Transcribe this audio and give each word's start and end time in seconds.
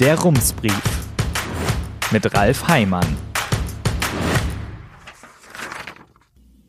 Der 0.00 0.18
Rumsbrief 0.18 0.80
mit 2.10 2.34
Ralf 2.34 2.68
Heimann. 2.68 3.18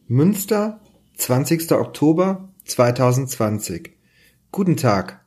Münster, 0.09 0.81
20. 1.15 1.71
Oktober 1.71 2.49
2020. 2.65 3.91
Guten 4.52 4.75
Tag. 4.75 5.23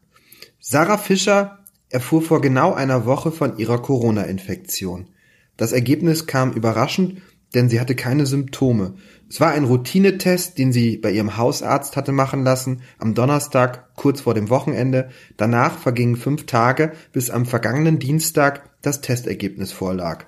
Sarah 0.60 0.98
Fischer 0.98 1.64
erfuhr 1.88 2.20
vor 2.20 2.42
genau 2.42 2.74
einer 2.74 3.06
Woche 3.06 3.32
von 3.32 3.56
ihrer 3.56 3.80
Corona-Infektion. 3.80 5.08
Das 5.56 5.72
Ergebnis 5.72 6.26
kam 6.26 6.52
überraschend, 6.52 7.22
denn 7.54 7.68
sie 7.68 7.80
hatte 7.80 7.94
keine 7.94 8.26
Symptome. 8.26 8.94
Es 9.28 9.40
war 9.40 9.52
ein 9.52 9.64
Routinetest, 9.64 10.58
den 10.58 10.72
sie 10.72 10.96
bei 10.98 11.10
ihrem 11.10 11.36
Hausarzt 11.36 11.96
hatte 11.96 12.12
machen 12.12 12.44
lassen, 12.44 12.82
am 12.98 13.14
Donnerstag, 13.14 13.94
kurz 13.96 14.22
vor 14.22 14.34
dem 14.34 14.50
Wochenende. 14.50 15.08
Danach 15.36 15.78
vergingen 15.78 16.16
fünf 16.16 16.46
Tage, 16.46 16.92
bis 17.12 17.30
am 17.30 17.46
vergangenen 17.46 17.98
Dienstag 17.98 18.68
das 18.82 19.00
Testergebnis 19.00 19.72
vorlag. 19.72 20.26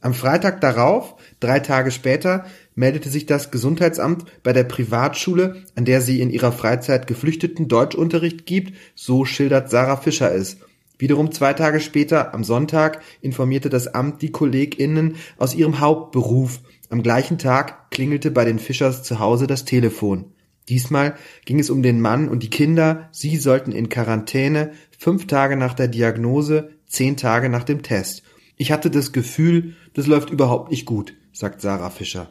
Am 0.00 0.12
Freitag 0.12 0.60
darauf, 0.60 1.16
drei 1.40 1.60
Tage 1.60 1.90
später, 1.90 2.44
meldete 2.74 3.08
sich 3.08 3.26
das 3.26 3.50
Gesundheitsamt 3.50 4.24
bei 4.42 4.52
der 4.52 4.64
Privatschule, 4.64 5.64
an 5.74 5.84
der 5.84 6.00
sie 6.00 6.20
in 6.20 6.30
ihrer 6.30 6.52
Freizeit 6.52 7.06
geflüchteten 7.06 7.68
Deutschunterricht 7.68 8.46
gibt, 8.46 8.76
so 8.94 9.24
schildert 9.24 9.70
Sarah 9.70 9.96
Fischer 9.96 10.34
es. 10.34 10.58
Wiederum 10.98 11.30
zwei 11.30 11.52
Tage 11.52 11.80
später, 11.80 12.34
am 12.34 12.42
Sonntag, 12.42 13.02
informierte 13.20 13.68
das 13.68 13.88
Amt 13.88 14.22
die 14.22 14.30
KollegInnen 14.30 15.16
aus 15.36 15.54
ihrem 15.54 15.80
Hauptberuf. 15.80 16.60
Am 16.88 17.02
gleichen 17.02 17.38
Tag 17.38 17.90
klingelte 17.90 18.30
bei 18.30 18.44
den 18.44 18.58
Fischers 18.58 19.02
zu 19.02 19.18
Hause 19.18 19.46
das 19.46 19.64
Telefon. 19.64 20.32
Diesmal 20.68 21.14
ging 21.44 21.60
es 21.60 21.70
um 21.70 21.82
den 21.82 22.00
Mann 22.00 22.28
und 22.28 22.42
die 22.42 22.50
Kinder. 22.50 23.08
Sie 23.12 23.36
sollten 23.36 23.72
in 23.72 23.88
Quarantäne, 23.88 24.72
fünf 24.98 25.26
Tage 25.26 25.56
nach 25.56 25.74
der 25.74 25.88
Diagnose, 25.88 26.70
zehn 26.86 27.16
Tage 27.16 27.48
nach 27.48 27.64
dem 27.64 27.82
Test. 27.82 28.22
Ich 28.56 28.72
hatte 28.72 28.90
das 28.90 29.12
Gefühl, 29.12 29.74
das 29.94 30.06
läuft 30.06 30.30
überhaupt 30.30 30.70
nicht 30.70 30.86
gut, 30.86 31.14
sagt 31.32 31.60
Sarah 31.60 31.90
Fischer. 31.90 32.30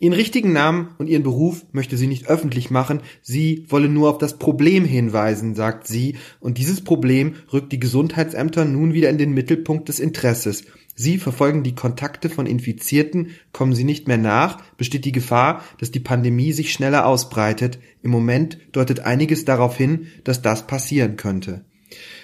Ihren 0.00 0.14
richtigen 0.14 0.54
Namen 0.54 0.88
und 0.96 1.08
ihren 1.08 1.22
Beruf 1.22 1.66
möchte 1.72 1.98
sie 1.98 2.06
nicht 2.06 2.26
öffentlich 2.26 2.70
machen, 2.70 3.02
sie 3.20 3.66
wolle 3.68 3.90
nur 3.90 4.08
auf 4.08 4.16
das 4.16 4.38
Problem 4.38 4.86
hinweisen, 4.86 5.54
sagt 5.54 5.86
sie, 5.86 6.16
und 6.40 6.56
dieses 6.56 6.80
Problem 6.80 7.34
rückt 7.52 7.70
die 7.70 7.78
Gesundheitsämter 7.78 8.64
nun 8.64 8.94
wieder 8.94 9.10
in 9.10 9.18
den 9.18 9.32
Mittelpunkt 9.32 9.90
des 9.90 10.00
Interesses. 10.00 10.64
Sie 10.94 11.18
verfolgen 11.18 11.62
die 11.62 11.74
Kontakte 11.74 12.30
von 12.30 12.46
Infizierten, 12.46 13.28
kommen 13.52 13.74
sie 13.74 13.84
nicht 13.84 14.08
mehr 14.08 14.18
nach, 14.18 14.62
besteht 14.78 15.04
die 15.04 15.12
Gefahr, 15.12 15.62
dass 15.78 15.90
die 15.90 16.00
Pandemie 16.00 16.52
sich 16.52 16.72
schneller 16.72 17.04
ausbreitet. 17.04 17.78
Im 18.02 18.10
Moment 18.10 18.58
deutet 18.72 19.00
einiges 19.00 19.44
darauf 19.44 19.76
hin, 19.76 20.06
dass 20.24 20.40
das 20.40 20.66
passieren 20.66 21.16
könnte. 21.16 21.64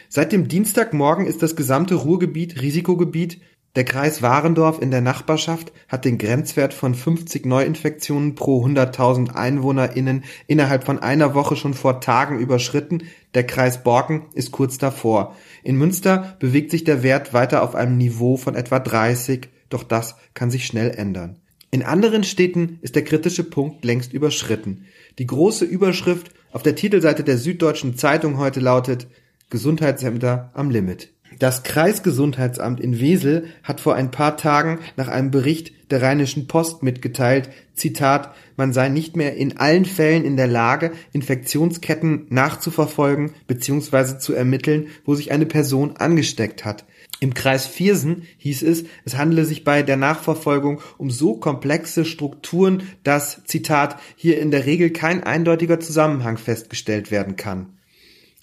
Seit 0.08 0.32
dem 0.32 0.48
Dienstagmorgen 0.48 1.26
ist 1.26 1.42
das 1.42 1.56
gesamte 1.56 1.94
Ruhrgebiet 1.94 2.62
Risikogebiet. 2.62 3.40
Der 3.76 3.84
Kreis 3.84 4.22
Warendorf 4.22 4.80
in 4.80 4.90
der 4.90 5.02
Nachbarschaft 5.02 5.70
hat 5.86 6.06
den 6.06 6.16
Grenzwert 6.16 6.72
von 6.72 6.94
50 6.94 7.44
Neuinfektionen 7.44 8.34
pro 8.34 8.64
100.000 8.64 9.34
EinwohnerInnen 9.34 10.24
innerhalb 10.46 10.84
von 10.84 10.98
einer 10.98 11.34
Woche 11.34 11.56
schon 11.56 11.74
vor 11.74 12.00
Tagen 12.00 12.38
überschritten. 12.38 13.02
Der 13.34 13.44
Kreis 13.46 13.82
Borken 13.82 14.24
ist 14.32 14.50
kurz 14.50 14.78
davor. 14.78 15.36
In 15.62 15.76
Münster 15.76 16.36
bewegt 16.38 16.70
sich 16.70 16.84
der 16.84 17.02
Wert 17.02 17.34
weiter 17.34 17.62
auf 17.62 17.74
einem 17.74 17.98
Niveau 17.98 18.38
von 18.38 18.54
etwa 18.54 18.78
30, 18.78 19.50
doch 19.68 19.82
das 19.82 20.16
kann 20.32 20.50
sich 20.50 20.64
schnell 20.64 20.92
ändern. 20.92 21.36
In 21.70 21.82
anderen 21.82 22.24
Städten 22.24 22.78
ist 22.80 22.94
der 22.94 23.04
kritische 23.04 23.44
Punkt 23.44 23.84
längst 23.84 24.14
überschritten. 24.14 24.86
Die 25.18 25.26
große 25.26 25.66
Überschrift 25.66 26.30
auf 26.50 26.62
der 26.62 26.76
Titelseite 26.76 27.24
der 27.24 27.36
Süddeutschen 27.36 27.98
Zeitung 27.98 28.38
heute 28.38 28.60
lautet 28.60 29.06
Gesundheitsämter 29.50 30.50
am 30.54 30.70
Limit. 30.70 31.12
Das 31.38 31.62
Kreisgesundheitsamt 31.62 32.80
in 32.80 32.98
Wesel 32.98 33.48
hat 33.62 33.80
vor 33.80 33.94
ein 33.94 34.10
paar 34.10 34.36
Tagen 34.36 34.78
nach 34.96 35.08
einem 35.08 35.30
Bericht 35.30 35.72
der 35.90 36.02
Rheinischen 36.02 36.48
Post 36.48 36.82
mitgeteilt, 36.82 37.50
Zitat, 37.74 38.34
man 38.56 38.72
sei 38.72 38.88
nicht 38.88 39.16
mehr 39.16 39.36
in 39.36 39.58
allen 39.58 39.84
Fällen 39.84 40.24
in 40.24 40.36
der 40.36 40.46
Lage, 40.46 40.92
Infektionsketten 41.12 42.26
nachzuverfolgen 42.30 43.32
bzw. 43.46 44.18
zu 44.18 44.32
ermitteln, 44.32 44.88
wo 45.04 45.14
sich 45.14 45.30
eine 45.30 45.46
Person 45.46 45.96
angesteckt 45.96 46.64
hat. 46.64 46.84
Im 47.20 47.34
Kreis 47.34 47.66
Viersen 47.66 48.22
hieß 48.38 48.62
es, 48.62 48.84
es 49.04 49.16
handele 49.16 49.44
sich 49.44 49.62
bei 49.62 49.82
der 49.82 49.96
Nachverfolgung 49.96 50.80
um 50.98 51.10
so 51.10 51.36
komplexe 51.36 52.04
Strukturen, 52.04 52.82
dass, 53.04 53.44
Zitat, 53.44 54.00
hier 54.16 54.40
in 54.40 54.50
der 54.50 54.66
Regel 54.66 54.90
kein 54.90 55.22
eindeutiger 55.22 55.80
Zusammenhang 55.80 56.36
festgestellt 56.36 57.10
werden 57.10 57.36
kann. 57.36 57.75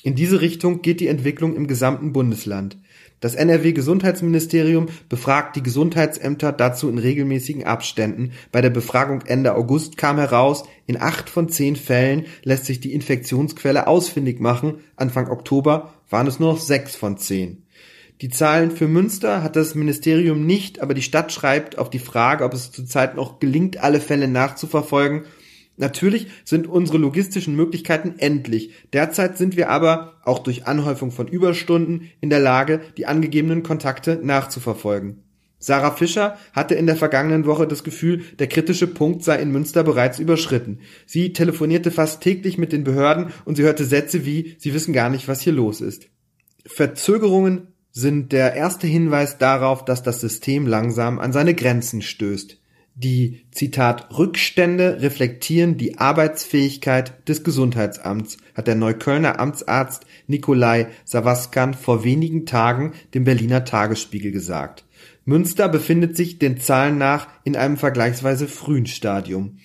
In 0.03 0.15
diese 0.15 0.41
Richtung 0.41 0.81
geht 0.81 0.99
die 0.99 1.07
Entwicklung 1.07 1.55
im 1.55 1.65
gesamten 1.65 2.11
Bundesland. 2.11 2.77
Das 3.21 3.35
NRW-Gesundheitsministerium 3.35 4.87
befragt 5.07 5.55
die 5.55 5.63
Gesundheitsämter 5.63 6.51
dazu 6.51 6.89
in 6.89 6.97
regelmäßigen 6.97 7.63
Abständen. 7.63 8.33
Bei 8.51 8.59
der 8.59 8.69
Befragung 8.69 9.21
Ende 9.21 9.55
August 9.55 9.95
kam 9.95 10.17
heraus, 10.17 10.65
in 10.87 10.99
acht 10.99 11.29
von 11.29 11.47
zehn 11.47 11.77
Fällen 11.77 12.25
lässt 12.43 12.65
sich 12.65 12.81
die 12.81 12.91
Infektionsquelle 12.91 13.87
ausfindig 13.87 14.41
machen. 14.41 14.79
Anfang 14.97 15.29
Oktober 15.29 15.93
waren 16.09 16.27
es 16.27 16.37
nur 16.37 16.51
noch 16.51 16.59
sechs 16.59 16.97
von 16.97 17.17
zehn. 17.17 17.63
Die 18.19 18.29
Zahlen 18.29 18.71
für 18.71 18.89
Münster 18.89 19.41
hat 19.41 19.55
das 19.55 19.73
Ministerium 19.73 20.45
nicht, 20.45 20.81
aber 20.81 20.93
die 20.93 21.01
Stadt 21.01 21.31
schreibt 21.31 21.77
auf 21.77 21.89
die 21.89 21.99
Frage, 21.99 22.43
ob 22.43 22.53
es 22.53 22.71
zurzeit 22.71 23.15
noch 23.15 23.39
gelingt, 23.39 23.77
alle 23.77 24.01
Fälle 24.01 24.27
nachzuverfolgen, 24.27 25.23
Natürlich 25.77 26.27
sind 26.45 26.67
unsere 26.67 26.99
logistischen 26.99 27.55
Möglichkeiten 27.55 28.15
endlich. 28.19 28.73
Derzeit 28.93 29.37
sind 29.37 29.57
wir 29.57 29.69
aber, 29.69 30.13
auch 30.23 30.39
durch 30.39 30.67
Anhäufung 30.67 31.11
von 31.11 31.27
Überstunden, 31.27 32.11
in 32.21 32.29
der 32.29 32.39
Lage, 32.39 32.81
die 32.97 33.07
angegebenen 33.07 33.63
Kontakte 33.63 34.19
nachzuverfolgen. 34.21 35.23
Sarah 35.57 35.91
Fischer 35.91 36.37
hatte 36.51 36.75
in 36.75 36.87
der 36.87 36.97
vergangenen 36.97 37.45
Woche 37.45 37.65
das 37.65 37.85
Gefühl, 37.85 38.23
der 38.37 38.47
kritische 38.47 38.85
Punkt 38.85 39.23
sei 39.23 39.37
in 39.39 39.51
Münster 39.51 39.83
bereits 39.83 40.19
überschritten. 40.19 40.79
Sie 41.05 41.31
telefonierte 41.31 41.89
fast 41.89 42.21
täglich 42.21 42.57
mit 42.57 42.73
den 42.73 42.83
Behörden 42.83 43.27
und 43.45 43.55
sie 43.55 43.63
hörte 43.63 43.85
Sätze 43.85 44.25
wie, 44.25 44.55
sie 44.59 44.73
wissen 44.73 44.93
gar 44.93 45.09
nicht, 45.09 45.29
was 45.29 45.39
hier 45.39 45.53
los 45.53 45.79
ist. 45.79 46.09
Verzögerungen 46.65 47.67
sind 47.91 48.33
der 48.33 48.55
erste 48.55 48.87
Hinweis 48.87 49.37
darauf, 49.37 49.85
dass 49.85 50.03
das 50.03 50.19
System 50.19 50.67
langsam 50.67 51.17
an 51.17 51.31
seine 51.31 51.53
Grenzen 51.53 52.01
stößt. 52.01 52.57
Die 52.95 53.41
Zitat 53.49 54.15
Rückstände 54.15 55.01
reflektieren 55.01 55.77
die 55.77 55.97
Arbeitsfähigkeit 55.97 57.27
des 57.27 57.43
Gesundheitsamts, 57.43 58.37
hat 58.53 58.67
der 58.67 58.75
Neuköllner 58.75 59.39
Amtsarzt 59.39 60.05
Nikolai 60.27 60.87
Savaskan 61.03 61.73
vor 61.73 62.03
wenigen 62.03 62.45
Tagen 62.45 62.93
dem 63.15 63.23
Berliner 63.23 63.65
Tagesspiegel 63.65 64.31
gesagt. 64.31 64.85
Münster 65.25 65.69
befindet 65.69 66.15
sich 66.15 66.37
den 66.37 66.59
Zahlen 66.59 66.99
nach 66.99 67.27
in 67.43 67.55
einem 67.55 67.77
vergleichsweise 67.77 68.47
frühen 68.47 68.85
Stadium. 68.85 69.57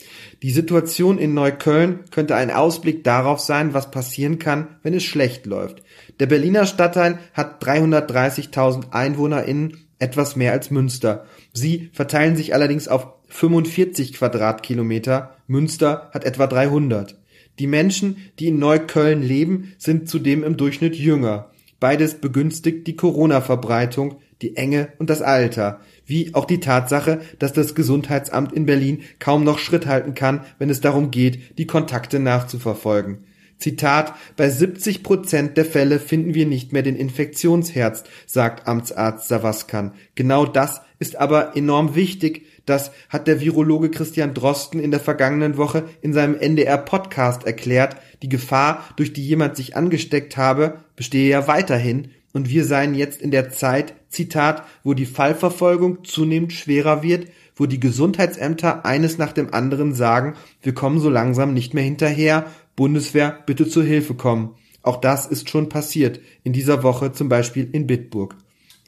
Die 0.43 0.51
Situation 0.51 1.19
in 1.19 1.35
Neukölln 1.35 2.05
könnte 2.11 2.35
ein 2.35 2.51
Ausblick 2.51 3.05
darauf 3.05 3.41
sein, 3.41 3.75
was 3.75 3.91
passieren 3.91 4.39
kann, 4.39 4.79
wenn 4.83 4.95
es 4.95 5.05
schlecht 5.05 5.45
läuft. 5.45 5.83
Der 6.19 6.27
Berliner 6.27 6.65
Stadtteil 6.65 7.19
hat 7.35 7.63
330.000 7.63 8.93
EinwohnerInnen, 8.93 9.77
etwas 9.99 10.37
mehr 10.37 10.53
als 10.53 10.71
Münster. 10.71 11.27
Sie 11.53 11.91
verteilen 11.93 12.37
sich 12.37 12.55
allerdings 12.55 12.89
auf 12.89 13.18
45 13.29 14.15
Quadratkilometer, 14.15 15.37
Münster 15.47 16.11
hat 16.13 16.25
etwa 16.25 16.47
300. 16.47 17.17
Die 17.59 17.67
Menschen, 17.67 18.17
die 18.39 18.49
in 18.49 18.59
Neukölln 18.59 19.23
leben, 19.23 19.75
sind 19.79 20.09
zudem 20.09 20.45
im 20.45 20.57
Durchschnitt 20.57 20.97
jünger. 20.97 21.51
Beides 21.81 22.15
begünstigt 22.15 22.87
die 22.87 22.97
Corona-Verbreitung, 22.97 24.17
die 24.43 24.57
Enge 24.57 24.93
und 24.99 25.11
das 25.11 25.23
Alter, 25.23 25.81
wie 26.07 26.35
auch 26.35 26.45
die 26.45 26.61
Tatsache, 26.61 27.21
dass 27.39 27.53
das 27.53 27.75
Gesundheitsamt 27.75 28.53
in 28.53 28.67
Berlin 28.67 29.03
kaum 29.19 29.45
noch 29.45 29.59
Schritt 29.59 29.87
halten 29.87 30.15
kann, 30.15 30.45
wenn 30.59 30.71
es 30.71 30.81
darum 30.81 31.11
geht, 31.11 31.59
die 31.59 31.67
Kontakte 31.67 32.19
nachzuverfolgen. 32.19 33.25
Zitat, 33.59 34.15
bei 34.37 34.49
70 34.49 35.03
Prozent 35.03 35.57
der 35.57 35.65
Fälle 35.65 35.99
finden 35.99 36.35
wir 36.35 36.47
nicht 36.47 36.73
mehr 36.73 36.83
den 36.83 36.95
Infektionsherz, 36.95 38.05
sagt 38.27 38.69
Amtsarzt 38.69 39.27
Savaskan. 39.27 39.95
Genau 40.15 40.47
das 40.47 40.81
ist 41.01 41.17
aber 41.17 41.57
enorm 41.57 41.97
wichtig, 41.97 42.47
das 42.69 42.91
hat 43.09 43.27
der 43.27 43.41
Virologe 43.41 43.91
Christian 43.91 44.35
Drosten 44.35 44.81
in 44.81 44.91
der 44.91 45.01
vergangenen 45.01 45.57
Woche 45.57 45.85
in 46.01 46.13
seinem 46.13 46.37
NDR-Podcast 46.37 47.47
erklärt. 47.47 47.97
Die 48.23 48.29
Gefahr, 48.29 48.85
durch 48.97 49.13
die 49.13 49.27
jemand 49.27 49.57
sich 49.57 49.77
angesteckt 49.77 50.37
habe, 50.37 50.79
bestehe 50.97 51.29
ja 51.29 51.49
weiterhin 51.49 52.11
und 52.33 52.49
wir 52.49 52.65
seien 52.65 52.95
jetzt 52.95 53.21
in 53.23 53.31
der 53.31 53.51
Zeit, 53.51 53.95
Zitat, 54.09 54.65
wo 54.85 54.95
die 54.95 55.07
Fallverfolgung 55.07 56.05
zunehmend 56.05 56.53
schwerer 56.53 57.03
wird, 57.03 57.29
wo 57.57 57.67
die 57.67 57.81
Gesundheitsämter 57.81 58.87
eines 58.87 59.19
nach 59.19 59.33
dem 59.33 59.53
anderen 59.53 59.95
sagen, 59.95 60.35
wir 60.63 60.75
kommen 60.75 61.01
so 61.01 61.11
langsam 61.11 61.53
nicht 61.53 61.75
mehr 61.75 61.85
hinterher, 61.85 62.47
Bundeswehr 62.77 63.39
bitte 63.47 63.69
zur 63.69 63.83
Hilfe 63.83 64.15
kommen. 64.15 64.55
Auch 64.83 65.01
das 65.01 65.27
ist 65.27 65.51
schon 65.51 65.69
passiert, 65.69 66.21
in 66.45 66.53
dieser 66.53 66.83
Woche 66.83 67.13
zum 67.13 67.29
Beispiel 67.29 67.69
in 67.73 67.87
Bitburg. 67.87 68.37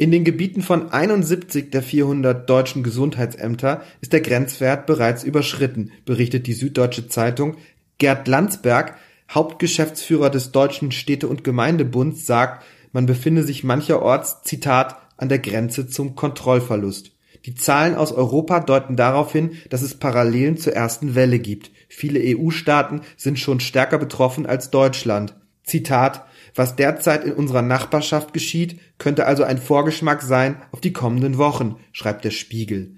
In 0.00 0.10
den 0.10 0.24
Gebieten 0.24 0.62
von 0.62 0.90
71 0.92 1.68
der 1.68 1.82
400 1.82 2.48
deutschen 2.48 2.82
Gesundheitsämter 2.82 3.82
ist 4.00 4.14
der 4.14 4.22
Grenzwert 4.22 4.86
bereits 4.86 5.24
überschritten, 5.24 5.92
berichtet 6.06 6.46
die 6.46 6.54
Süddeutsche 6.54 7.08
Zeitung. 7.08 7.58
Gerd 7.98 8.26
Landsberg, 8.26 8.96
Hauptgeschäftsführer 9.30 10.30
des 10.30 10.52
Deutschen 10.52 10.90
Städte- 10.90 11.28
und 11.28 11.44
Gemeindebunds, 11.44 12.24
sagt, 12.24 12.64
man 12.92 13.04
befinde 13.04 13.42
sich 13.42 13.62
mancherorts, 13.62 14.42
Zitat, 14.42 14.96
an 15.18 15.28
der 15.28 15.38
Grenze 15.38 15.86
zum 15.86 16.14
Kontrollverlust. 16.14 17.12
Die 17.44 17.54
Zahlen 17.54 17.94
aus 17.94 18.10
Europa 18.10 18.60
deuten 18.60 18.96
darauf 18.96 19.32
hin, 19.32 19.50
dass 19.68 19.82
es 19.82 19.98
Parallelen 19.98 20.56
zur 20.56 20.72
ersten 20.72 21.14
Welle 21.14 21.40
gibt. 21.40 21.72
Viele 21.90 22.20
EU-Staaten 22.24 23.02
sind 23.18 23.38
schon 23.38 23.60
stärker 23.60 23.98
betroffen 23.98 24.46
als 24.46 24.70
Deutschland. 24.70 25.34
Zitat 25.62 26.24
Was 26.54 26.76
derzeit 26.76 27.24
in 27.24 27.32
unserer 27.32 27.62
Nachbarschaft 27.62 28.32
geschieht, 28.32 28.80
könnte 28.98 29.26
also 29.26 29.44
ein 29.44 29.58
Vorgeschmack 29.58 30.22
sein 30.22 30.56
auf 30.72 30.80
die 30.80 30.92
kommenden 30.92 31.38
Wochen, 31.38 31.76
schreibt 31.92 32.24
der 32.24 32.30
Spiegel. 32.30 32.96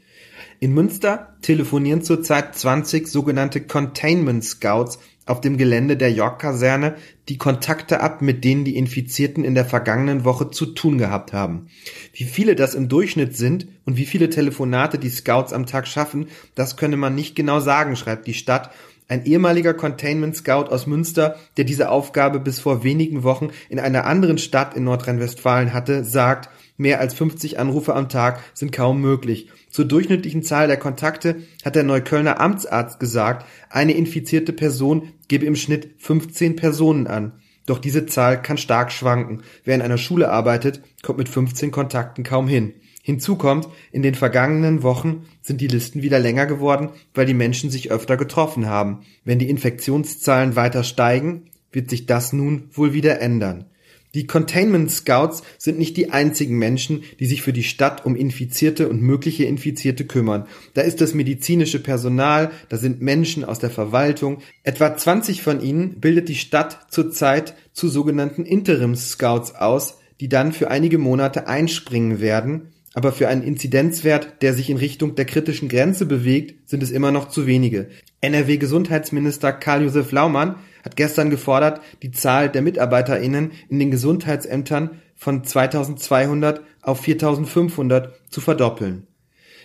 In 0.60 0.74
Münster 0.74 1.36
telefonieren 1.42 2.02
zurzeit 2.02 2.54
20 2.54 3.08
sogenannte 3.08 3.60
Containment 3.60 4.44
Scouts 4.44 4.98
auf 5.26 5.40
dem 5.40 5.56
Gelände 5.56 5.96
der 5.96 6.12
York-Kaserne 6.12 6.96
die 7.28 7.38
Kontakte 7.38 8.00
ab, 8.00 8.22
mit 8.22 8.44
denen 8.44 8.64
die 8.64 8.76
Infizierten 8.76 9.44
in 9.44 9.54
der 9.54 9.64
vergangenen 9.64 10.24
Woche 10.24 10.50
zu 10.50 10.66
tun 10.66 10.98
gehabt 10.98 11.32
haben. 11.32 11.68
Wie 12.12 12.24
viele 12.24 12.56
das 12.56 12.74
im 12.74 12.88
Durchschnitt 12.88 13.36
sind 13.36 13.68
und 13.84 13.96
wie 13.96 14.06
viele 14.06 14.30
Telefonate 14.30 14.98
die 14.98 15.10
Scouts 15.10 15.52
am 15.52 15.66
Tag 15.66 15.86
schaffen, 15.86 16.28
das 16.54 16.76
könne 16.76 16.96
man 16.96 17.14
nicht 17.14 17.36
genau 17.36 17.60
sagen, 17.60 17.94
schreibt 17.96 18.26
die 18.26 18.34
Stadt. 18.34 18.70
Ein 19.08 19.24
ehemaliger 19.24 19.74
Containment 19.74 20.36
Scout 20.36 20.70
aus 20.70 20.86
Münster, 20.86 21.36
der 21.56 21.64
diese 21.64 21.90
Aufgabe 21.90 22.40
bis 22.40 22.60
vor 22.60 22.84
wenigen 22.84 23.22
Wochen 23.22 23.50
in 23.68 23.78
einer 23.78 24.06
anderen 24.06 24.38
Stadt 24.38 24.74
in 24.74 24.84
Nordrhein-Westfalen 24.84 25.72
hatte, 25.72 26.04
sagt, 26.04 26.48
mehr 26.76 27.00
als 27.00 27.14
50 27.14 27.58
Anrufe 27.58 27.94
am 27.94 28.08
Tag 28.08 28.40
sind 28.54 28.72
kaum 28.72 29.00
möglich. 29.00 29.50
Zur 29.70 29.84
durchschnittlichen 29.84 30.42
Zahl 30.42 30.66
der 30.66 30.76
Kontakte 30.76 31.42
hat 31.64 31.74
der 31.74 31.82
Neuköllner 31.82 32.40
Amtsarzt 32.40 33.00
gesagt, 33.00 33.46
eine 33.70 33.92
infizierte 33.92 34.52
Person 34.52 35.12
gebe 35.28 35.46
im 35.46 35.56
Schnitt 35.56 35.94
15 35.98 36.56
Personen 36.56 37.06
an. 37.06 37.32
Doch 37.66 37.78
diese 37.78 38.06
Zahl 38.06 38.42
kann 38.42 38.58
stark 38.58 38.90
schwanken. 38.90 39.42
Wer 39.64 39.76
in 39.76 39.82
einer 39.82 39.98
Schule 39.98 40.30
arbeitet, 40.30 40.82
kommt 41.02 41.18
mit 41.18 41.28
15 41.28 41.70
Kontakten 41.70 42.24
kaum 42.24 42.48
hin. 42.48 42.74
Hinzu 43.02 43.36
kommt, 43.36 43.68
in 43.90 44.02
den 44.02 44.14
vergangenen 44.14 44.84
Wochen 44.84 45.26
sind 45.42 45.60
die 45.60 45.66
Listen 45.66 46.02
wieder 46.02 46.20
länger 46.20 46.46
geworden, 46.46 46.90
weil 47.14 47.26
die 47.26 47.34
Menschen 47.34 47.68
sich 47.68 47.90
öfter 47.90 48.16
getroffen 48.16 48.66
haben. 48.66 49.00
Wenn 49.24 49.40
die 49.40 49.50
Infektionszahlen 49.50 50.54
weiter 50.54 50.84
steigen, 50.84 51.50
wird 51.72 51.90
sich 51.90 52.06
das 52.06 52.32
nun 52.32 52.68
wohl 52.72 52.92
wieder 52.92 53.20
ändern. 53.20 53.66
Die 54.14 54.26
Containment 54.26 54.90
Scouts 54.90 55.42
sind 55.56 55.78
nicht 55.78 55.96
die 55.96 56.10
einzigen 56.10 56.58
Menschen, 56.58 57.02
die 57.18 57.26
sich 57.26 57.40
für 57.40 57.54
die 57.54 57.62
Stadt 57.62 58.04
um 58.04 58.14
Infizierte 58.14 58.88
und 58.88 59.00
mögliche 59.00 59.44
Infizierte 59.44 60.04
kümmern. 60.04 60.46
Da 60.74 60.82
ist 60.82 61.00
das 61.00 61.14
medizinische 61.14 61.82
Personal, 61.82 62.50
da 62.68 62.76
sind 62.76 63.00
Menschen 63.00 63.42
aus 63.42 63.58
der 63.58 63.70
Verwaltung. 63.70 64.42
Etwa 64.64 64.94
20 64.94 65.40
von 65.40 65.62
ihnen 65.62 65.98
bildet 65.98 66.28
die 66.28 66.34
Stadt 66.34 66.86
zurzeit 66.90 67.54
zu 67.72 67.88
sogenannten 67.88 68.44
Interims 68.44 69.10
Scouts 69.10 69.54
aus, 69.54 69.98
die 70.20 70.28
dann 70.28 70.52
für 70.52 70.70
einige 70.70 70.98
Monate 70.98 71.48
einspringen 71.48 72.20
werden. 72.20 72.71
Aber 72.94 73.12
für 73.12 73.28
einen 73.28 73.42
Inzidenzwert, 73.42 74.42
der 74.42 74.52
sich 74.52 74.68
in 74.68 74.76
Richtung 74.76 75.14
der 75.14 75.24
kritischen 75.24 75.68
Grenze 75.68 76.04
bewegt, 76.04 76.68
sind 76.68 76.82
es 76.82 76.90
immer 76.90 77.10
noch 77.10 77.28
zu 77.28 77.46
wenige. 77.46 77.88
NRW-Gesundheitsminister 78.20 79.52
Karl-Josef 79.52 80.12
Laumann 80.12 80.56
hat 80.84 80.96
gestern 80.96 81.30
gefordert, 81.30 81.80
die 82.02 82.10
Zahl 82.10 82.50
der 82.50 82.62
MitarbeiterInnen 82.62 83.52
in 83.68 83.78
den 83.78 83.90
Gesundheitsämtern 83.90 85.00
von 85.14 85.42
2200 85.42 86.62
auf 86.82 87.00
4500 87.00 88.12
zu 88.28 88.40
verdoppeln. 88.40 89.06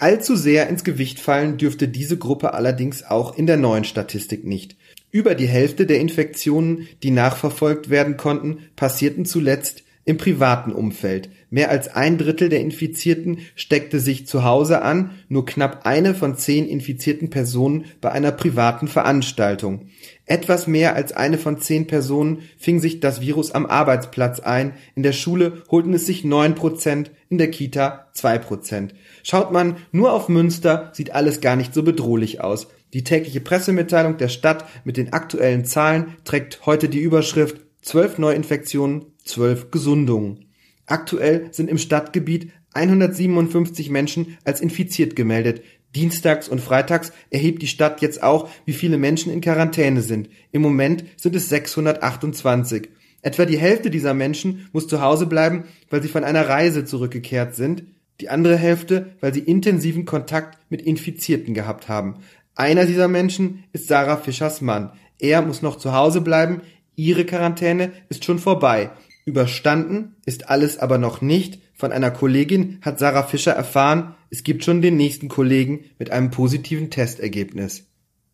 Allzu 0.00 0.34
sehr 0.34 0.68
ins 0.68 0.82
Gewicht 0.82 1.20
fallen 1.20 1.58
dürfte 1.58 1.86
diese 1.86 2.16
Gruppe 2.16 2.54
allerdings 2.54 3.02
auch 3.02 3.36
in 3.36 3.46
der 3.46 3.58
neuen 3.58 3.84
Statistik 3.84 4.44
nicht. 4.44 4.76
Über 5.10 5.34
die 5.34 5.46
Hälfte 5.46 5.84
der 5.84 6.00
Infektionen, 6.00 6.88
die 7.02 7.10
nachverfolgt 7.10 7.90
werden 7.90 8.16
konnten, 8.16 8.60
passierten 8.76 9.26
zuletzt 9.26 9.82
im 10.10 10.16
privaten 10.16 10.72
Umfeld. 10.72 11.30
Mehr 11.50 11.70
als 11.70 11.88
ein 11.88 12.18
Drittel 12.18 12.48
der 12.48 12.60
Infizierten 12.60 13.38
steckte 13.54 14.00
sich 14.00 14.26
zu 14.26 14.42
Hause 14.42 14.82
an, 14.82 15.12
nur 15.28 15.46
knapp 15.46 15.86
eine 15.86 16.14
von 16.14 16.36
zehn 16.36 16.66
infizierten 16.68 17.30
Personen 17.30 17.84
bei 18.00 18.10
einer 18.10 18.32
privaten 18.32 18.88
Veranstaltung. 18.88 19.86
Etwas 20.26 20.66
mehr 20.66 20.96
als 20.96 21.12
eine 21.12 21.38
von 21.38 21.60
zehn 21.60 21.86
Personen 21.86 22.42
fing 22.58 22.80
sich 22.80 22.98
das 22.98 23.20
Virus 23.20 23.52
am 23.52 23.66
Arbeitsplatz 23.66 24.40
ein, 24.40 24.72
in 24.96 25.04
der 25.04 25.12
Schule 25.12 25.62
holten 25.70 25.94
es 25.94 26.06
sich 26.06 26.24
neun 26.24 26.56
Prozent, 26.56 27.12
in 27.28 27.38
der 27.38 27.50
Kita 27.52 28.08
zwei 28.12 28.38
Prozent. 28.38 28.94
Schaut 29.22 29.52
man 29.52 29.76
nur 29.92 30.12
auf 30.12 30.28
Münster, 30.28 30.90
sieht 30.92 31.14
alles 31.14 31.40
gar 31.40 31.54
nicht 31.54 31.72
so 31.72 31.84
bedrohlich 31.84 32.40
aus. 32.40 32.66
Die 32.94 33.04
tägliche 33.04 33.40
Pressemitteilung 33.40 34.16
der 34.16 34.28
Stadt 34.28 34.64
mit 34.82 34.96
den 34.96 35.12
aktuellen 35.12 35.64
Zahlen 35.64 36.16
trägt 36.24 36.66
heute 36.66 36.88
die 36.88 36.98
Überschrift 36.98 37.60
zwölf 37.82 38.18
Neuinfektionen, 38.18 39.06
zwölf 39.24 39.70
Gesundungen. 39.70 40.46
Aktuell 40.86 41.48
sind 41.52 41.70
im 41.70 41.78
Stadtgebiet 41.78 42.52
157 42.74 43.90
Menschen 43.90 44.38
als 44.44 44.60
infiziert 44.60 45.16
gemeldet. 45.16 45.62
Dienstags 45.94 46.48
und 46.48 46.60
freitags 46.60 47.12
erhebt 47.30 47.62
die 47.62 47.66
Stadt 47.66 48.00
jetzt 48.00 48.22
auch, 48.22 48.48
wie 48.64 48.72
viele 48.72 48.96
Menschen 48.96 49.32
in 49.32 49.40
Quarantäne 49.40 50.02
sind. 50.02 50.28
Im 50.52 50.62
Moment 50.62 51.04
sind 51.16 51.34
es 51.34 51.48
628. 51.48 52.88
Etwa 53.22 53.44
die 53.44 53.58
Hälfte 53.58 53.90
dieser 53.90 54.14
Menschen 54.14 54.68
muss 54.72 54.86
zu 54.86 55.00
Hause 55.00 55.26
bleiben, 55.26 55.64
weil 55.90 56.02
sie 56.02 56.08
von 56.08 56.24
einer 56.24 56.48
Reise 56.48 56.84
zurückgekehrt 56.84 57.54
sind. 57.54 57.84
Die 58.20 58.28
andere 58.28 58.56
Hälfte, 58.56 59.16
weil 59.20 59.34
sie 59.34 59.40
intensiven 59.40 60.04
Kontakt 60.04 60.58
mit 60.70 60.82
Infizierten 60.82 61.54
gehabt 61.54 61.88
haben. 61.88 62.16
Einer 62.54 62.86
dieser 62.86 63.08
Menschen 63.08 63.64
ist 63.72 63.88
Sarah 63.88 64.16
Fischers 64.16 64.60
Mann. 64.60 64.92
Er 65.18 65.42
muss 65.42 65.62
noch 65.62 65.76
zu 65.76 65.92
Hause 65.92 66.20
bleiben. 66.20 66.62
Ihre 66.94 67.24
Quarantäne 67.24 67.92
ist 68.08 68.24
schon 68.24 68.38
vorbei. 68.38 68.90
Überstanden 69.30 70.16
ist 70.26 70.48
alles 70.48 70.76
aber 70.76 70.98
noch 70.98 71.20
nicht. 71.20 71.60
Von 71.74 71.92
einer 71.92 72.10
Kollegin 72.10 72.80
hat 72.82 72.98
Sarah 72.98 73.22
Fischer 73.22 73.52
erfahren, 73.52 74.16
es 74.28 74.42
gibt 74.42 74.64
schon 74.64 74.82
den 74.82 74.96
nächsten 74.96 75.28
Kollegen 75.28 75.84
mit 76.00 76.10
einem 76.10 76.32
positiven 76.32 76.90
Testergebnis. 76.90 77.86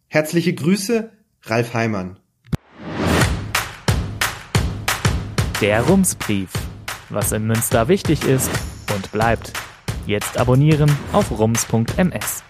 Herzliche 0.09 0.55
Grüße, 0.55 1.11
Ralf 1.43 1.75
Heimann. 1.75 2.19
Der 5.61 5.83
Rumsbrief. 5.83 6.51
Was 7.11 7.33
in 7.33 7.47
Münster 7.47 7.89
wichtig 7.89 8.25
ist 8.25 8.51
und 8.95 9.13
bleibt. 9.13 9.53
Jetzt 10.07 10.39
abonnieren 10.39 10.91
auf 11.13 11.31
rums.ms. 11.31 12.43